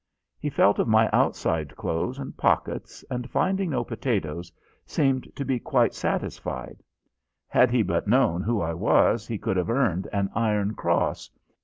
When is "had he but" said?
7.47-8.07